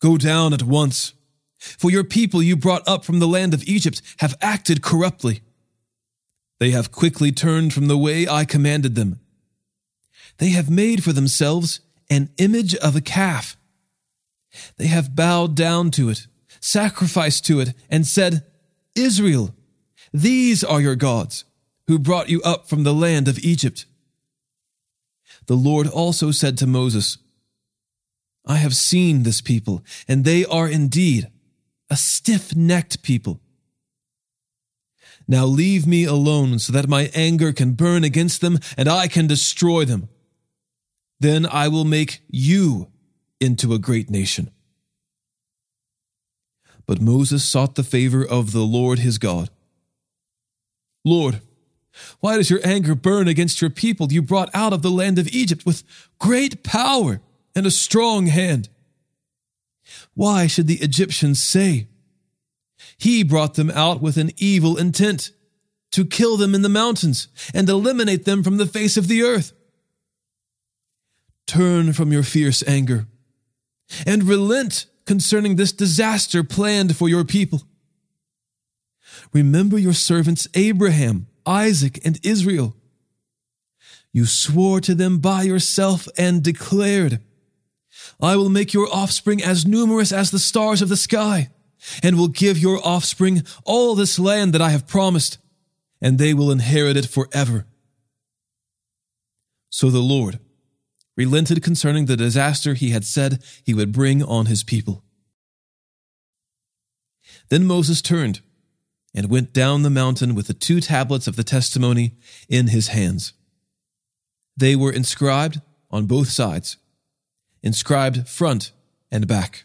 Go 0.00 0.16
down 0.16 0.52
at 0.52 0.62
once, 0.62 1.12
for 1.58 1.90
your 1.90 2.02
people 2.02 2.42
you 2.42 2.56
brought 2.56 2.82
up 2.88 3.04
from 3.04 3.20
the 3.20 3.28
land 3.28 3.52
of 3.54 3.62
Egypt 3.64 4.00
have 4.18 4.34
acted 4.40 4.82
corruptly. 4.82 5.42
They 6.58 6.70
have 6.70 6.90
quickly 6.90 7.30
turned 7.30 7.74
from 7.74 7.88
the 7.88 7.98
way 7.98 8.26
I 8.26 8.44
commanded 8.44 8.94
them. 8.94 9.20
They 10.38 10.48
have 10.50 10.70
made 10.70 11.04
for 11.04 11.12
themselves 11.12 11.80
an 12.08 12.30
image 12.38 12.74
of 12.76 12.96
a 12.96 13.00
calf. 13.00 13.56
They 14.76 14.86
have 14.86 15.14
bowed 15.14 15.54
down 15.54 15.90
to 15.92 16.08
it, 16.08 16.26
sacrificed 16.62 17.44
to 17.46 17.60
it, 17.60 17.74
and 17.90 18.06
said, 18.06 18.44
Israel, 18.94 19.54
these 20.12 20.62
are 20.62 20.80
your 20.80 20.96
gods 20.96 21.44
who 21.88 21.98
brought 21.98 22.28
you 22.28 22.40
up 22.42 22.68
from 22.68 22.84
the 22.84 22.94
land 22.94 23.28
of 23.28 23.38
Egypt. 23.40 23.84
The 25.46 25.56
Lord 25.56 25.86
also 25.86 26.30
said 26.30 26.56
to 26.58 26.66
Moses, 26.66 27.18
I 28.46 28.56
have 28.56 28.74
seen 28.74 29.22
this 29.22 29.40
people, 29.40 29.84
and 30.08 30.24
they 30.24 30.44
are 30.44 30.68
indeed 30.68 31.28
a 31.90 31.96
stiff 31.96 32.56
necked 32.56 33.02
people. 33.02 33.40
Now 35.28 35.44
leave 35.44 35.86
me 35.86 36.04
alone 36.04 36.58
so 36.58 36.72
that 36.72 36.88
my 36.88 37.10
anger 37.14 37.52
can 37.52 37.72
burn 37.72 38.04
against 38.04 38.40
them 38.40 38.58
and 38.76 38.88
I 38.88 39.08
can 39.08 39.26
destroy 39.26 39.84
them. 39.84 40.08
Then 41.20 41.46
I 41.46 41.68
will 41.68 41.84
make 41.84 42.22
you 42.28 42.88
into 43.40 43.72
a 43.72 43.78
great 43.78 44.10
nation. 44.10 44.50
But 46.86 47.00
Moses 47.00 47.44
sought 47.44 47.74
the 47.74 47.84
favor 47.84 48.24
of 48.24 48.52
the 48.52 48.62
Lord 48.62 48.98
his 49.00 49.18
God. 49.18 49.50
Lord, 51.04 51.40
why 52.20 52.36
does 52.36 52.50
your 52.50 52.60
anger 52.64 52.94
burn 52.94 53.28
against 53.28 53.60
your 53.60 53.70
people 53.70 54.12
you 54.12 54.22
brought 54.22 54.50
out 54.54 54.72
of 54.72 54.82
the 54.82 54.90
land 54.90 55.18
of 55.18 55.28
Egypt 55.28 55.66
with 55.66 55.82
great 56.18 56.62
power 56.62 57.20
and 57.54 57.66
a 57.66 57.70
strong 57.70 58.26
hand? 58.26 58.68
Why 60.14 60.46
should 60.46 60.66
the 60.66 60.80
Egyptians 60.80 61.42
say, 61.42 61.88
He 62.96 63.22
brought 63.22 63.54
them 63.54 63.70
out 63.70 64.00
with 64.00 64.16
an 64.16 64.30
evil 64.36 64.76
intent 64.76 65.30
to 65.92 66.04
kill 66.04 66.36
them 66.36 66.54
in 66.54 66.62
the 66.62 66.68
mountains 66.68 67.28
and 67.52 67.68
eliminate 67.68 68.24
them 68.24 68.42
from 68.42 68.56
the 68.56 68.66
face 68.66 68.96
of 68.96 69.08
the 69.08 69.22
earth? 69.22 69.52
Turn 71.46 71.92
from 71.92 72.12
your 72.12 72.22
fierce 72.22 72.62
anger 72.66 73.06
and 74.06 74.24
relent 74.24 74.86
concerning 75.06 75.56
this 75.56 75.72
disaster 75.72 76.44
planned 76.44 76.96
for 76.96 77.08
your 77.08 77.24
people. 77.24 77.62
Remember 79.32 79.78
your 79.78 79.92
servants 79.92 80.48
Abraham 80.54 81.26
Isaac, 81.46 82.00
and 82.04 82.18
Israel. 82.22 82.74
You 84.12 84.26
swore 84.26 84.80
to 84.82 84.94
them 84.94 85.18
by 85.18 85.42
yourself 85.42 86.06
and 86.18 86.42
declared, 86.42 87.20
I 88.20 88.36
will 88.36 88.50
make 88.50 88.72
your 88.72 88.88
offspring 88.92 89.42
as 89.42 89.66
numerous 89.66 90.12
as 90.12 90.30
the 90.30 90.38
stars 90.38 90.82
of 90.82 90.88
the 90.88 90.96
sky, 90.96 91.50
and 92.02 92.16
will 92.16 92.28
give 92.28 92.58
your 92.58 92.80
offspring 92.86 93.42
all 93.64 93.94
this 93.94 94.18
land 94.18 94.52
that 94.52 94.62
I 94.62 94.70
have 94.70 94.86
promised, 94.86 95.38
and 96.00 96.18
they 96.18 96.34
will 96.34 96.50
inherit 96.50 96.96
it 96.96 97.06
forever. 97.06 97.66
So 99.70 99.90
the 99.90 100.00
Lord 100.00 100.38
relented 101.16 101.62
concerning 101.62 102.06
the 102.06 102.16
disaster 102.16 102.74
he 102.74 102.90
had 102.90 103.04
said 103.04 103.42
he 103.64 103.74
would 103.74 103.92
bring 103.92 104.22
on 104.22 104.46
his 104.46 104.62
people. 104.62 105.04
Then 107.48 107.66
Moses 107.66 108.00
turned 108.00 108.40
and 109.14 109.28
went 109.28 109.52
down 109.52 109.82
the 109.82 109.90
mountain 109.90 110.34
with 110.34 110.46
the 110.46 110.54
two 110.54 110.80
tablets 110.80 111.26
of 111.26 111.36
the 111.36 111.44
testimony 111.44 112.12
in 112.48 112.68
his 112.68 112.88
hands. 112.88 113.34
They 114.56 114.74
were 114.74 114.92
inscribed 114.92 115.60
on 115.90 116.06
both 116.06 116.28
sides, 116.28 116.78
inscribed 117.62 118.28
front 118.28 118.72
and 119.10 119.26
back. 119.26 119.64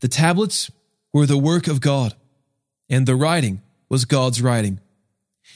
The 0.00 0.08
tablets 0.08 0.70
were 1.12 1.26
the 1.26 1.38
work 1.38 1.66
of 1.66 1.80
God, 1.80 2.14
and 2.88 3.06
the 3.06 3.16
writing 3.16 3.62
was 3.88 4.04
God's 4.04 4.40
writing, 4.40 4.80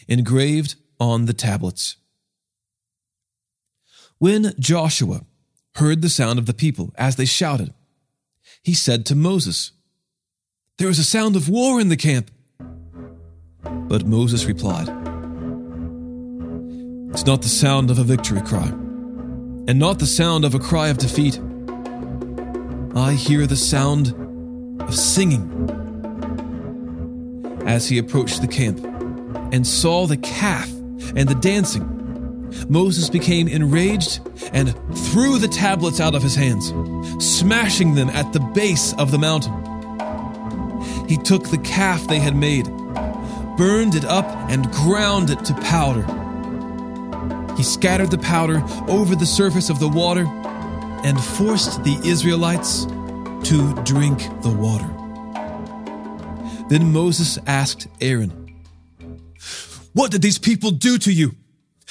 engraved 0.08 0.74
on 0.98 1.26
the 1.26 1.32
tablets. 1.32 1.96
When 4.18 4.54
Joshua 4.59 5.25
heard 5.76 6.02
the 6.02 6.09
sound 6.09 6.38
of 6.38 6.47
the 6.47 6.54
people 6.54 6.92
as 6.97 7.16
they 7.16 7.25
shouted, 7.25 7.75
he 8.62 8.75
said 8.75 9.04
to 9.06 9.14
Moses, 9.14 9.73
there 10.76 10.88
is 10.88 10.99
a 10.99 11.04
sound 11.04 11.37
of 11.37 11.49
war 11.49 11.80
in 11.80 11.88
the 11.88 11.97
camp. 11.97 12.33
But 13.62 14.06
Moses 14.06 14.44
replied, 14.44 14.88
It's 17.11 17.25
not 17.25 17.42
the 17.42 17.49
sound 17.49 17.92
of 17.92 18.00
a 18.00 18.02
victory 18.02 18.40
cry, 18.40 18.66
and 18.66 19.78
not 19.78 20.00
the 20.00 20.06
sound 20.06 20.44
of 20.44 20.52
a 20.52 20.59
cry 20.59 20.88
of 20.88 20.99
defeat. 20.99 21.38
I 22.97 23.12
hear 23.12 23.47
the 23.47 23.56
sound 23.56 24.09
of 24.83 24.97
singing. 24.97 25.49
As 27.66 27.88
he 27.88 27.99
approached 27.99 28.40
the 28.40 28.49
camp 28.49 28.85
and 29.52 29.64
saw 29.64 30.06
the 30.09 30.16
calf 30.16 30.68
and 31.14 31.28
the 31.28 31.37
dancing, 31.37 31.85
Moses 32.68 33.11
became 33.11 33.49
enraged 33.49 34.20
and 34.52 34.75
threw 35.11 35.38
the 35.38 35.49
tablets 35.49 36.00
out 36.00 36.14
of 36.14 36.23
his 36.23 36.34
hands, 36.34 36.73
smashing 37.25 37.94
them 37.94 38.08
at 38.11 38.32
the 38.32 38.40
base 38.40 38.94
of 38.94 39.11
the 39.11 39.18
mountain. 39.18 39.52
He 41.08 41.16
took 41.16 41.50
the 41.50 41.58
calf 41.58 42.06
they 42.08 42.18
had 42.18 42.37
made, 42.37 42.64
burned 43.56 43.94
it 43.94 44.04
up, 44.04 44.26
and 44.50 44.70
ground 44.73 45.30
it 45.30 45.44
to 45.44 45.54
powder. 45.54 46.04
He 47.56 47.62
scattered 47.62 48.11
the 48.11 48.18
powder 48.18 48.62
over 48.88 49.14
the 49.14 49.26
surface 49.26 49.70
of 49.70 49.78
the 49.78 49.88
water 49.88 50.26
and 51.04 51.23
forced 51.23 51.84
the 51.84 52.00
Israelites 52.04 52.84
to 53.49 53.75
drink 53.84 54.18
the 54.42 54.50
water. 54.50 54.88
Then 56.68 56.92
Moses 56.92 57.38
asked 57.46 57.87
Aaron, 58.00 58.30
What 59.92 60.11
did 60.11 60.23
these 60.23 60.38
people 60.38 60.70
do 60.70 60.96
to 60.99 61.12
you, 61.12 61.37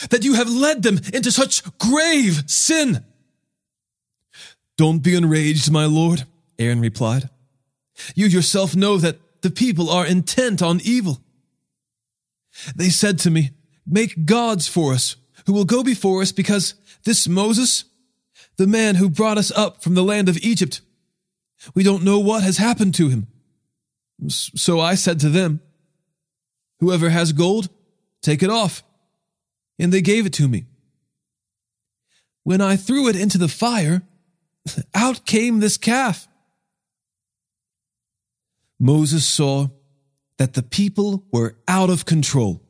that 0.09 0.23
you 0.23 0.33
have 0.33 0.49
led 0.49 0.83
them 0.83 0.99
into 1.13 1.31
such 1.31 1.63
grave 1.77 2.43
sin? 2.47 3.05
Don't 4.77 4.99
be 4.99 5.15
enraged, 5.15 5.71
my 5.71 5.85
lord, 5.85 6.25
Aaron 6.57 6.81
replied. 6.81 7.29
You 8.15 8.27
yourself 8.27 8.75
know 8.75 8.97
that 8.97 9.19
the 9.41 9.51
people 9.51 9.89
are 9.89 10.05
intent 10.05 10.61
on 10.61 10.81
evil. 10.83 11.21
They 12.75 12.89
said 12.89 13.19
to 13.19 13.31
me, 13.31 13.51
Make 13.85 14.25
gods 14.25 14.67
for 14.67 14.93
us, 14.93 15.17
who 15.45 15.53
will 15.53 15.65
go 15.65 15.83
before 15.83 16.21
us, 16.21 16.31
because 16.31 16.75
this 17.03 17.27
Moses, 17.27 17.83
the 18.57 18.67
man 18.67 18.95
who 18.95 19.09
brought 19.09 19.37
us 19.37 19.51
up 19.51 19.83
from 19.83 19.93
the 19.93 20.03
land 20.03 20.29
of 20.29 20.37
Egypt, 20.37 20.81
we 21.75 21.83
don't 21.83 22.03
know 22.03 22.19
what 22.19 22.43
has 22.43 22.57
happened 22.57 22.95
to 22.95 23.09
him. 23.09 23.27
So 24.27 24.79
I 24.79 24.95
said 24.95 25.19
to 25.21 25.29
them, 25.29 25.61
Whoever 26.79 27.09
has 27.09 27.33
gold, 27.33 27.69
take 28.21 28.43
it 28.43 28.49
off. 28.49 28.83
And 29.83 29.91
they 29.91 30.01
gave 30.01 30.25
it 30.25 30.31
to 30.33 30.47
me. 30.47 30.65
When 32.43 32.61
I 32.61 32.77
threw 32.77 33.09
it 33.09 33.17
into 33.17 33.37
the 33.37 33.49
fire, 33.49 34.03
out 34.95 35.25
came 35.25 35.59
this 35.59 35.75
calf. 35.75 36.25
Moses 38.79 39.25
saw 39.25 39.67
that 40.37 40.53
the 40.53 40.63
people 40.63 41.25
were 41.33 41.57
out 41.67 41.89
of 41.89 42.05
control, 42.05 42.63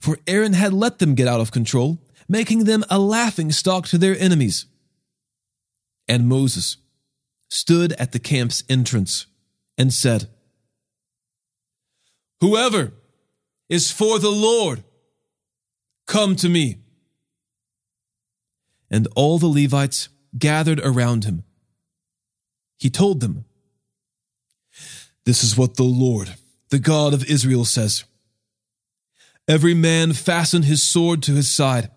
for 0.00 0.18
Aaron 0.26 0.54
had 0.54 0.72
let 0.72 0.98
them 0.98 1.14
get 1.14 1.28
out 1.28 1.40
of 1.40 1.52
control, 1.52 2.02
making 2.28 2.64
them 2.64 2.84
a 2.90 2.98
laughing 2.98 3.52
stock 3.52 3.86
to 3.86 3.98
their 3.98 4.18
enemies. 4.18 4.66
And 6.08 6.28
Moses 6.28 6.78
stood 7.48 7.92
at 7.92 8.10
the 8.10 8.18
camp's 8.18 8.64
entrance 8.68 9.26
and 9.78 9.92
said, 9.92 10.28
Whoever 12.40 12.92
is 13.68 13.92
for 13.92 14.18
the 14.18 14.32
Lord, 14.32 14.82
come 16.06 16.36
to 16.36 16.48
me. 16.48 16.78
And 18.90 19.08
all 19.16 19.38
the 19.38 19.46
Levites 19.46 20.08
gathered 20.38 20.80
around 20.80 21.24
him. 21.24 21.44
He 22.78 22.90
told 22.90 23.20
them, 23.20 23.44
This 25.24 25.42
is 25.42 25.56
what 25.56 25.76
the 25.76 25.84
Lord, 25.84 26.34
the 26.70 26.78
God 26.78 27.14
of 27.14 27.24
Israel, 27.24 27.64
says 27.64 28.04
Every 29.46 29.74
man 29.74 30.12
fasten 30.12 30.62
his 30.62 30.82
sword 30.82 31.22
to 31.24 31.32
his 31.32 31.50
side. 31.50 31.90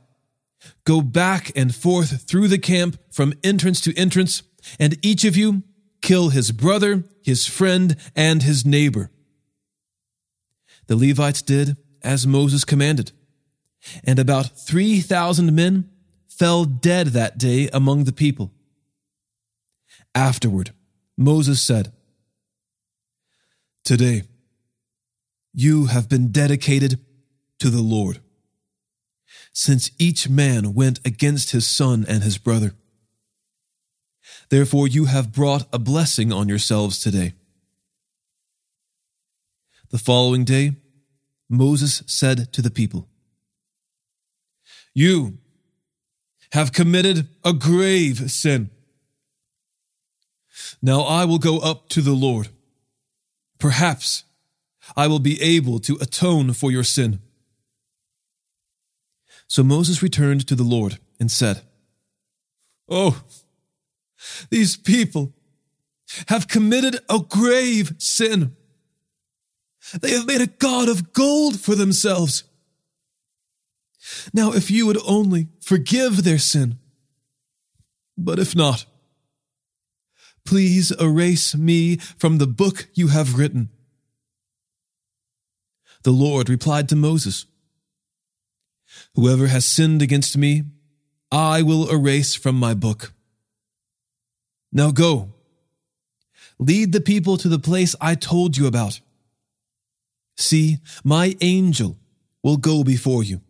Go 0.86 1.02
back 1.02 1.52
and 1.56 1.74
forth 1.74 2.24
through 2.24 2.48
the 2.48 2.58
camp 2.58 2.98
from 3.12 3.34
entrance 3.44 3.80
to 3.82 3.98
entrance, 3.98 4.44
and 4.80 4.98
each 5.06 5.24
of 5.24 5.38
you 5.38 5.64
kill 6.02 6.30
his 6.30 6.52
brother, 6.52 7.04
his 7.24 7.46
friend, 7.46 7.96
and 8.16 8.44
his 8.44 8.66
neighbor. 8.66 9.12
The 10.88 10.96
Levites 10.96 11.42
did 11.42 11.78
as 12.02 12.28
Moses 12.28 12.64
commanded, 12.64 13.12
and 14.04 14.20
about 14.20 14.58
3,000 14.58 15.54
men 15.56 15.90
fell 16.28 16.66
dead 16.66 17.08
that 17.08 17.38
day 17.38 17.70
among 17.74 18.04
the 18.04 18.12
people. 18.12 18.52
Afterward, 20.14 20.72
Moses 21.18 21.62
said, 21.62 21.94
Today, 23.84 24.24
you 25.54 25.86
have 25.86 26.10
been 26.10 26.32
dedicated 26.32 27.00
to 27.60 27.70
the 27.70 27.82
Lord, 27.82 28.20
since 29.54 29.92
each 29.98 30.30
man 30.30 30.74
went 30.74 31.00
against 31.06 31.52
his 31.52 31.68
son 31.68 32.06
and 32.08 32.24
his 32.24 32.38
brother. 32.38 32.76
Therefore, 34.50 34.88
you 34.88 35.06
have 35.06 35.34
brought 35.34 35.68
a 35.74 35.80
blessing 35.80 36.32
on 36.32 36.48
yourselves 36.48 37.00
today. 37.00 37.34
The 39.90 39.98
following 39.98 40.44
day, 40.44 40.76
Moses 41.50 42.04
said 42.06 42.52
to 42.54 42.62
the 42.62 42.70
people, 42.70 43.08
You 44.98 45.38
have 46.54 46.74
committed 46.74 47.28
a 47.46 47.54
grave 47.54 48.32
sin. 48.32 48.72
Now 50.82 51.02
I 51.02 51.24
will 51.24 51.38
go 51.38 51.60
up 51.60 51.88
to 51.90 52.02
the 52.02 52.14
Lord. 52.14 52.48
Perhaps 53.60 54.24
I 54.96 55.06
will 55.06 55.20
be 55.20 55.40
able 55.40 55.78
to 55.82 56.00
atone 56.02 56.52
for 56.54 56.72
your 56.72 56.84
sin. 56.84 57.20
So 59.48 59.62
Moses 59.62 60.02
returned 60.02 60.48
to 60.48 60.56
the 60.56 60.64
Lord 60.64 60.98
and 61.20 61.30
said, 61.30 61.62
Oh, 62.90 63.22
these 64.50 64.76
people 64.76 65.32
have 66.30 66.48
committed 66.48 67.02
a 67.08 67.20
grave 67.20 67.94
sin. 68.00 68.56
They 70.02 70.14
have 70.14 70.26
made 70.26 70.42
a 70.42 70.48
God 70.48 70.90
of 70.90 71.14
gold 71.14 71.60
for 71.60 71.76
themselves. 71.76 72.46
Now, 74.34 74.54
if 74.54 74.70
you 74.72 74.86
would 74.86 75.00
only 75.06 75.48
forgive 75.60 76.24
their 76.24 76.40
sin, 76.40 76.80
but 78.18 78.40
if 78.40 78.56
not, 78.56 78.86
please 80.46 80.92
erase 81.00 81.56
me 81.56 81.98
from 82.18 82.38
the 82.38 82.48
book 82.48 82.88
you 82.94 83.08
have 83.10 83.38
written. 83.38 83.70
The 86.04 86.12
Lord 86.12 86.50
replied 86.50 86.90
to 86.90 86.96
Moses, 86.96 87.46
Whoever 89.16 89.48
has 89.48 89.66
sinned 89.66 90.02
against 90.02 90.38
me, 90.38 90.64
I 91.32 91.62
will 91.62 91.90
erase 91.92 92.36
from 92.36 92.56
my 92.56 92.74
book. 92.74 93.14
Now 94.72 94.92
go, 94.92 95.34
lead 96.58 96.94
the 96.94 97.02
people 97.02 97.38
to 97.38 97.50
the 97.50 97.60
place 97.60 97.96
I 98.00 98.16
told 98.16 98.58
you 98.58 98.68
about. 98.68 99.02
See, 100.38 100.78
my 101.04 101.36
angel 101.42 101.98
will 102.44 102.58
go 102.58 102.84
before 102.84 103.24
you. 103.24 103.42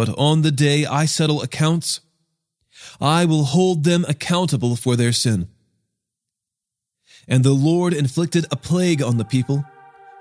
But 0.00 0.16
on 0.16 0.40
the 0.40 0.50
day 0.50 0.86
I 0.86 1.04
settle 1.04 1.42
accounts, 1.42 2.00
I 3.02 3.26
will 3.26 3.44
hold 3.44 3.84
them 3.84 4.06
accountable 4.08 4.74
for 4.74 4.96
their 4.96 5.12
sin. 5.12 5.48
And 7.28 7.44
the 7.44 7.52
Lord 7.52 7.92
inflicted 7.92 8.46
a 8.50 8.56
plague 8.56 9.02
on 9.02 9.18
the 9.18 9.26
people 9.26 9.62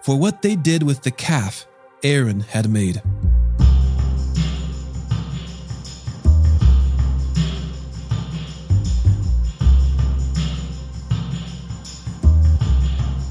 for 0.03 0.19
what 0.19 0.41
they 0.41 0.57
did 0.57 0.83
with 0.83 1.03
the 1.03 1.11
calf 1.11 1.65
Aaron 2.03 2.41
had 2.41 2.69
made. 2.69 3.01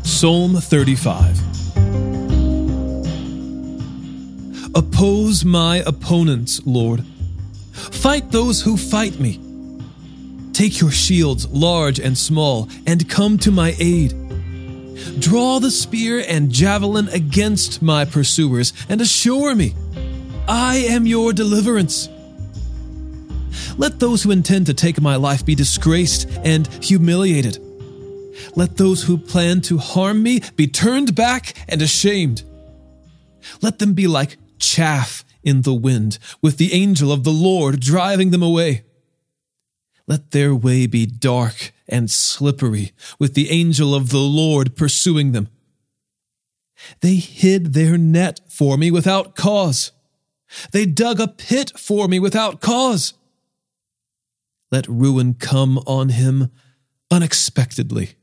Psalm 0.02 0.54
35 0.54 1.57
Oppose 4.78 5.44
my 5.44 5.82
opponents, 5.86 6.64
Lord. 6.64 7.04
Fight 7.72 8.30
those 8.30 8.62
who 8.62 8.76
fight 8.76 9.18
me. 9.18 9.40
Take 10.52 10.80
your 10.80 10.92
shields, 10.92 11.48
large 11.48 11.98
and 11.98 12.16
small, 12.16 12.68
and 12.86 13.08
come 13.08 13.38
to 13.38 13.50
my 13.50 13.74
aid. 13.80 14.14
Draw 15.18 15.58
the 15.58 15.72
spear 15.72 16.24
and 16.28 16.52
javelin 16.52 17.08
against 17.08 17.82
my 17.82 18.04
pursuers, 18.04 18.72
and 18.88 19.00
assure 19.00 19.56
me, 19.56 19.74
I 20.46 20.76
am 20.76 21.08
your 21.08 21.32
deliverance. 21.32 22.08
Let 23.78 23.98
those 23.98 24.22
who 24.22 24.30
intend 24.30 24.66
to 24.66 24.74
take 24.74 25.00
my 25.00 25.16
life 25.16 25.44
be 25.44 25.56
disgraced 25.56 26.28
and 26.44 26.68
humiliated. 26.80 27.58
Let 28.54 28.76
those 28.76 29.02
who 29.02 29.18
plan 29.18 29.60
to 29.62 29.78
harm 29.78 30.22
me 30.22 30.40
be 30.54 30.68
turned 30.68 31.16
back 31.16 31.54
and 31.68 31.82
ashamed. 31.82 32.44
Let 33.60 33.80
them 33.80 33.94
be 33.94 34.06
like 34.06 34.36
chaff 34.58 35.24
in 35.42 35.62
the 35.62 35.74
wind, 35.74 36.18
with 36.42 36.56
the 36.56 36.72
angel 36.72 37.12
of 37.12 37.24
the 37.24 37.32
Lord 37.32 37.80
driving 37.80 38.30
them 38.30 38.42
away. 38.42 38.84
Let 40.06 40.30
their 40.30 40.54
way 40.54 40.86
be 40.86 41.06
dark 41.06 41.72
and 41.88 42.10
slippery, 42.10 42.92
with 43.18 43.34
the 43.34 43.50
angel 43.50 43.94
of 43.94 44.10
the 44.10 44.18
Lord 44.18 44.76
pursuing 44.76 45.32
them. 45.32 45.48
They 47.00 47.16
hid 47.16 47.72
their 47.72 47.98
net 47.98 48.40
for 48.48 48.76
me 48.76 48.90
without 48.90 49.34
cause. 49.34 49.92
They 50.72 50.86
dug 50.86 51.20
a 51.20 51.28
pit 51.28 51.72
for 51.76 52.08
me 52.08 52.18
without 52.18 52.60
cause. 52.60 53.14
Let 54.70 54.86
ruin 54.86 55.34
come 55.34 55.78
on 55.86 56.10
him 56.10 56.50
unexpectedly 57.10 58.17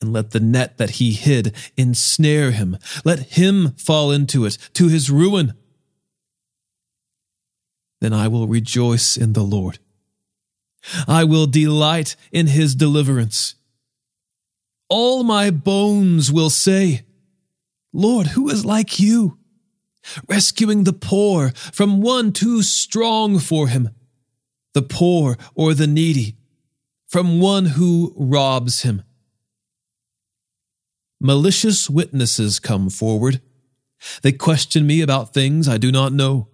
and 0.00 0.12
let 0.12 0.30
the 0.30 0.40
net 0.40 0.78
that 0.78 0.90
he 0.90 1.12
hid 1.12 1.54
ensnare 1.76 2.50
him. 2.52 2.78
Let 3.04 3.20
him 3.30 3.72
fall 3.72 4.10
into 4.10 4.44
it 4.44 4.56
to 4.74 4.88
his 4.88 5.10
ruin. 5.10 5.54
Then 8.00 8.12
I 8.12 8.28
will 8.28 8.46
rejoice 8.46 9.16
in 9.16 9.34
the 9.34 9.42
Lord. 9.42 9.78
I 11.06 11.24
will 11.24 11.46
delight 11.46 12.16
in 12.32 12.46
his 12.46 12.74
deliverance. 12.74 13.56
All 14.88 15.22
my 15.22 15.50
bones 15.50 16.32
will 16.32 16.50
say, 16.50 17.02
Lord, 17.92 18.28
who 18.28 18.48
is 18.48 18.64
like 18.64 18.98
you? 18.98 19.38
Rescuing 20.26 20.84
the 20.84 20.94
poor 20.94 21.50
from 21.72 22.00
one 22.00 22.32
too 22.32 22.62
strong 22.62 23.38
for 23.38 23.68
him, 23.68 23.90
the 24.72 24.82
poor 24.82 25.36
or 25.54 25.74
the 25.74 25.86
needy 25.86 26.36
from 27.06 27.40
one 27.40 27.66
who 27.66 28.14
robs 28.16 28.82
him. 28.82 29.02
Malicious 31.20 31.90
witnesses 31.90 32.58
come 32.58 32.88
forward. 32.88 33.40
They 34.22 34.32
question 34.32 34.86
me 34.86 35.02
about 35.02 35.34
things 35.34 35.68
I 35.68 35.76
do 35.76 35.92
not 35.92 36.12
know. 36.12 36.48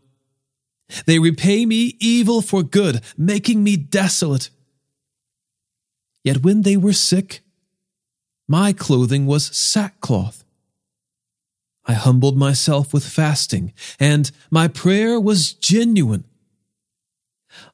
They 1.06 1.18
repay 1.18 1.66
me 1.66 1.96
evil 2.00 2.42
for 2.42 2.62
good, 2.62 3.00
making 3.16 3.62
me 3.62 3.76
desolate. 3.76 4.50
Yet 6.24 6.42
when 6.42 6.62
they 6.62 6.76
were 6.76 6.92
sick, 6.92 7.42
my 8.48 8.72
clothing 8.72 9.26
was 9.26 9.56
sackcloth. 9.56 10.44
I 11.84 11.92
humbled 11.92 12.36
myself 12.36 12.92
with 12.92 13.06
fasting, 13.06 13.72
and 14.00 14.30
my 14.50 14.66
prayer 14.66 15.20
was 15.20 15.52
genuine. 15.52 16.24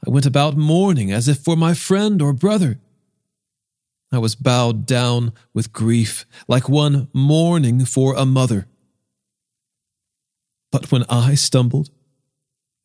I 0.07 0.11
went 0.11 0.27
about 0.27 0.57
mourning 0.57 1.11
as 1.11 1.29
if 1.29 1.39
for 1.39 1.57
my 1.57 1.73
friend 1.73 2.21
or 2.21 2.35
brother. 2.35 2.79
I 4.13 4.19
was 4.19 4.35
bowed 4.35 4.85
down 4.85 5.33
with 5.55 5.73
grief, 5.73 6.27
like 6.47 6.69
one 6.69 7.09
mourning 7.15 7.87
for 7.87 8.15
a 8.15 8.27
mother. 8.27 8.67
But 10.71 10.93
when 10.93 11.05
I 11.09 11.35
stumbled, 11.35 11.91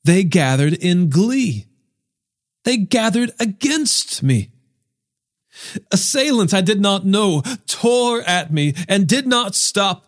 they 0.04 0.24
gathered 0.24 0.74
in 0.74 1.10
glee. 1.10 1.66
They 2.64 2.78
gathered 2.78 3.32
against 3.40 4.24
me. 4.24 4.52
Assailants 5.92 6.54
I 6.54 6.62
did 6.62 6.80
not 6.80 7.06
know 7.06 7.42
tore 7.66 8.22
at 8.22 8.54
me 8.54 8.74
and 8.88 9.08
did 9.08 9.28
not 9.28 9.56
stop. 9.56 10.06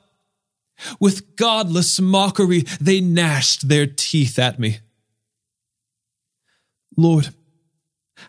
With 1.00 1.36
godless 1.36 2.00
mockery, 2.00 2.62
they 2.80 3.02
gnashed 3.02 3.68
their 3.68 3.86
teeth 3.88 4.40
at 4.40 4.60
me. 4.60 4.80
Lord, 6.96 7.30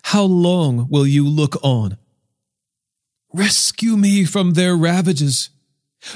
how 0.03 0.23
long 0.23 0.87
will 0.89 1.07
you 1.07 1.27
look 1.27 1.55
on? 1.63 1.97
Rescue 3.33 3.97
me 3.97 4.25
from 4.25 4.53
their 4.53 4.75
ravages. 4.75 5.49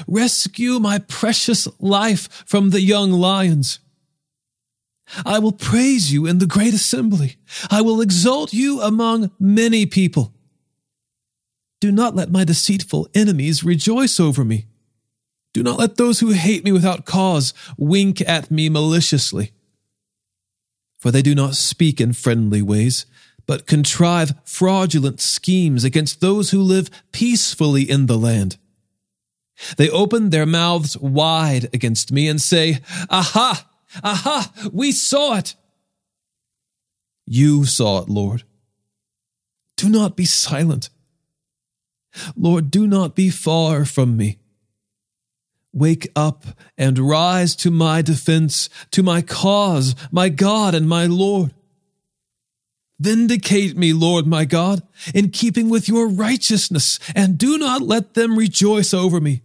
Rescue 0.06 0.78
my 0.78 0.98
precious 0.98 1.68
life 1.80 2.44
from 2.46 2.70
the 2.70 2.80
young 2.80 3.12
lions. 3.12 3.78
I 5.24 5.38
will 5.38 5.52
praise 5.52 6.12
you 6.12 6.26
in 6.26 6.38
the 6.38 6.46
great 6.46 6.74
assembly. 6.74 7.36
I 7.70 7.80
will 7.80 8.00
exalt 8.00 8.52
you 8.52 8.80
among 8.80 9.30
many 9.38 9.86
people. 9.86 10.32
Do 11.80 11.92
not 11.92 12.16
let 12.16 12.30
my 12.30 12.44
deceitful 12.44 13.08
enemies 13.14 13.62
rejoice 13.62 14.18
over 14.18 14.44
me. 14.44 14.66
Do 15.52 15.62
not 15.62 15.78
let 15.78 15.96
those 15.96 16.20
who 16.20 16.30
hate 16.30 16.64
me 16.64 16.72
without 16.72 17.06
cause 17.06 17.54
wink 17.78 18.20
at 18.28 18.50
me 18.50 18.68
maliciously. 18.68 19.52
For 20.98 21.10
they 21.10 21.22
do 21.22 21.34
not 21.34 21.54
speak 21.54 22.00
in 22.00 22.12
friendly 22.12 22.62
ways, 22.62 23.06
but 23.46 23.66
contrive 23.66 24.34
fraudulent 24.44 25.20
schemes 25.20 25.84
against 25.84 26.20
those 26.20 26.50
who 26.50 26.60
live 26.60 26.90
peacefully 27.12 27.88
in 27.88 28.06
the 28.06 28.18
land. 28.18 28.58
They 29.76 29.88
open 29.88 30.30
their 30.30 30.46
mouths 30.46 30.96
wide 30.98 31.68
against 31.72 32.12
me 32.12 32.28
and 32.28 32.40
say, 32.40 32.80
Aha! 33.08 33.68
Aha! 34.02 34.52
We 34.72 34.92
saw 34.92 35.36
it! 35.36 35.54
You 37.26 37.64
saw 37.64 38.02
it, 38.02 38.08
Lord. 38.08 38.44
Do 39.76 39.88
not 39.88 40.16
be 40.16 40.24
silent. 40.24 40.90
Lord, 42.36 42.70
do 42.70 42.86
not 42.86 43.14
be 43.14 43.30
far 43.30 43.84
from 43.84 44.16
me. 44.16 44.38
Wake 45.72 46.08
up 46.16 46.46
and 46.78 46.98
rise 46.98 47.54
to 47.56 47.70
my 47.70 48.00
defense, 48.00 48.70
to 48.92 49.02
my 49.02 49.20
cause, 49.20 49.94
my 50.10 50.30
God 50.30 50.74
and 50.74 50.88
my 50.88 51.04
Lord. 51.04 51.52
Vindicate 52.98 53.76
me, 53.76 53.92
Lord 53.92 54.26
my 54.26 54.44
God, 54.44 54.82
in 55.14 55.30
keeping 55.30 55.68
with 55.68 55.88
your 55.88 56.08
righteousness, 56.08 56.98
and 57.14 57.36
do 57.36 57.58
not 57.58 57.82
let 57.82 58.14
them 58.14 58.38
rejoice 58.38 58.94
over 58.94 59.20
me. 59.20 59.42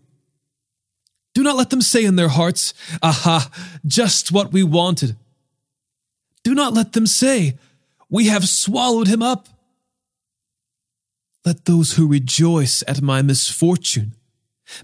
Do 1.33 1.43
not 1.43 1.57
let 1.57 1.69
them 1.69 1.81
say 1.81 2.05
in 2.05 2.15
their 2.15 2.29
hearts, 2.29 2.73
Aha, 3.01 3.49
just 3.85 4.31
what 4.31 4.51
we 4.51 4.63
wanted. 4.63 5.15
Do 6.43 6.53
not 6.55 6.73
let 6.73 6.93
them 6.93 7.07
say, 7.07 7.57
We 8.09 8.27
have 8.27 8.47
swallowed 8.47 9.07
him 9.07 9.21
up. 9.21 9.47
Let 11.45 11.65
those 11.65 11.93
who 11.93 12.07
rejoice 12.07 12.83
at 12.87 13.01
my 13.01 13.21
misfortune 13.21 14.15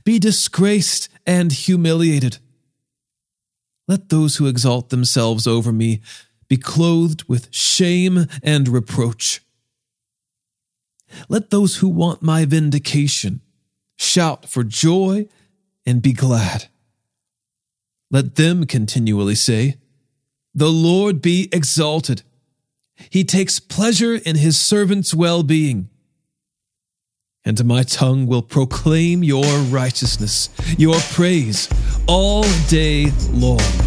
be 0.04 0.20
disgraced 0.20 1.08
and 1.26 1.52
humiliated. 1.52 2.40
Let 3.88 4.10
those 4.10 4.36
who 4.36 4.48
exalt 4.48 4.90
themselves 4.90 5.48
over 5.48 5.72
me 5.72 6.02
be 6.48 6.58
clothed 6.58 7.24
with 7.28 7.54
shame 7.54 8.28
and 8.42 8.68
reproach. 8.68 9.42
Let 11.30 11.50
those 11.50 11.78
who 11.78 11.90
want 11.90 12.22
my 12.22 12.46
vindication 12.46 13.42
shout 13.98 14.50
for 14.50 14.64
joy 14.64 15.28
and 15.86 16.02
be 16.02 16.14
glad. 16.14 16.68
Let 18.10 18.36
them 18.36 18.66
continually 18.66 19.36
say, 19.36 19.76
The 20.54 20.72
Lord 20.72 21.22
be 21.22 21.50
exalted. 21.52 22.24
He 23.10 23.24
takes 23.24 23.60
pleasure 23.60 24.16
in 24.16 24.38
his 24.38 24.60
servant's 24.60 25.14
well 25.14 25.44
being. 25.44 25.90
And 27.46 27.64
my 27.66 27.84
tongue 27.84 28.28
will 28.28 28.42
proclaim 28.42 29.24
your 29.24 29.60
righteousness, 29.70 30.50
your 30.78 31.00
praise, 31.12 31.70
all 32.08 32.44
day 32.68 33.12
long. 33.32 33.87